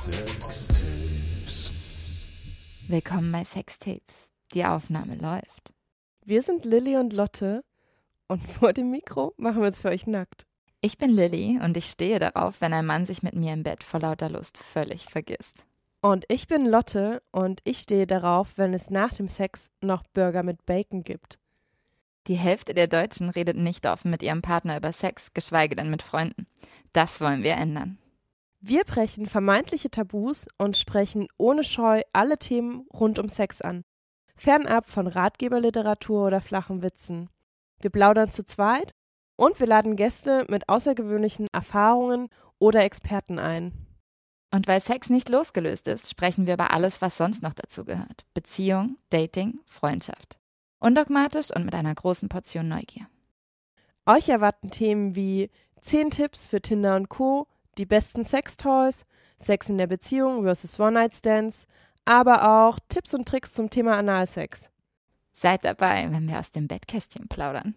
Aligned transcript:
Sextapes. 0.00 1.70
Willkommen 2.88 3.30
bei 3.32 3.44
Sextapes. 3.44 4.32
Die 4.54 4.64
Aufnahme 4.64 5.16
läuft. 5.16 5.74
Wir 6.24 6.40
sind 6.40 6.64
Lilly 6.64 6.96
und 6.96 7.12
Lotte 7.12 7.62
und 8.26 8.40
vor 8.50 8.72
dem 8.72 8.90
Mikro 8.90 9.34
machen 9.36 9.60
wir 9.60 9.68
es 9.68 9.80
für 9.80 9.90
euch 9.90 10.06
nackt. 10.06 10.46
Ich 10.80 10.96
bin 10.96 11.10
Lilly 11.10 11.60
und 11.62 11.76
ich 11.76 11.84
stehe 11.84 12.18
darauf, 12.18 12.62
wenn 12.62 12.72
ein 12.72 12.86
Mann 12.86 13.04
sich 13.04 13.22
mit 13.22 13.34
mir 13.34 13.52
im 13.52 13.62
Bett 13.62 13.84
vor 13.84 14.00
lauter 14.00 14.30
Lust 14.30 14.56
völlig 14.56 15.04
vergisst. 15.04 15.66
Und 16.00 16.24
ich 16.28 16.48
bin 16.48 16.64
Lotte 16.64 17.22
und 17.30 17.60
ich 17.64 17.80
stehe 17.80 18.06
darauf, 18.06 18.56
wenn 18.56 18.72
es 18.72 18.88
nach 18.88 19.12
dem 19.12 19.28
Sex 19.28 19.70
noch 19.82 20.02
Burger 20.14 20.42
mit 20.42 20.64
Bacon 20.64 21.04
gibt. 21.04 21.38
Die 22.26 22.36
Hälfte 22.36 22.72
der 22.72 22.86
Deutschen 22.86 23.28
redet 23.28 23.58
nicht 23.58 23.86
offen 23.86 24.10
mit 24.10 24.22
ihrem 24.22 24.40
Partner 24.40 24.78
über 24.78 24.94
Sex, 24.94 25.34
geschweige 25.34 25.76
denn 25.76 25.90
mit 25.90 26.00
Freunden. 26.00 26.46
Das 26.94 27.20
wollen 27.20 27.42
wir 27.42 27.52
ändern. 27.52 27.98
Wir 28.62 28.84
brechen 28.84 29.24
vermeintliche 29.24 29.90
Tabus 29.90 30.46
und 30.58 30.76
sprechen 30.76 31.26
ohne 31.38 31.64
Scheu 31.64 32.02
alle 32.12 32.38
Themen 32.38 32.86
rund 32.92 33.18
um 33.18 33.30
Sex 33.30 33.62
an. 33.62 33.84
Fernab 34.36 34.86
von 34.86 35.06
Ratgeberliteratur 35.06 36.26
oder 36.26 36.42
flachen 36.42 36.82
Witzen. 36.82 37.30
Wir 37.80 37.88
plaudern 37.88 38.30
zu 38.30 38.44
zweit 38.44 38.92
und 39.36 39.58
wir 39.60 39.66
laden 39.66 39.96
Gäste 39.96 40.44
mit 40.50 40.68
außergewöhnlichen 40.68 41.46
Erfahrungen 41.52 42.28
oder 42.58 42.84
Experten 42.84 43.38
ein. 43.38 43.72
Und 44.52 44.68
weil 44.68 44.82
Sex 44.82 45.08
nicht 45.08 45.30
losgelöst 45.30 45.88
ist, 45.88 46.10
sprechen 46.10 46.46
wir 46.46 46.54
über 46.54 46.70
alles, 46.72 47.00
was 47.00 47.16
sonst 47.16 47.42
noch 47.42 47.54
dazu 47.54 47.86
gehört. 47.86 48.26
Beziehung, 48.34 48.98
Dating, 49.08 49.60
Freundschaft. 49.64 50.38
Undogmatisch 50.80 51.54
und 51.54 51.64
mit 51.64 51.74
einer 51.74 51.94
großen 51.94 52.28
Portion 52.28 52.68
Neugier. 52.68 53.06
Euch 54.04 54.28
erwarten 54.28 54.70
Themen 54.70 55.14
wie 55.14 55.50
10 55.80 56.10
Tipps 56.10 56.46
für 56.46 56.60
Tinder 56.60 56.96
und 56.96 57.08
Co., 57.08 57.46
die 57.78 57.86
besten 57.86 58.24
Sextoys, 58.24 59.04
Sex 59.38 59.68
in 59.68 59.78
der 59.78 59.86
Beziehung 59.86 60.42
versus 60.42 60.78
One-Night-Stands, 60.78 61.66
aber 62.04 62.48
auch 62.48 62.78
Tipps 62.88 63.14
und 63.14 63.26
Tricks 63.26 63.54
zum 63.54 63.70
Thema 63.70 63.96
Analsex. 63.96 64.70
Seid 65.32 65.64
dabei, 65.64 66.08
wenn 66.10 66.28
wir 66.28 66.38
aus 66.38 66.50
dem 66.50 66.68
Bettkästchen 66.68 67.28
plaudern. 67.28 67.74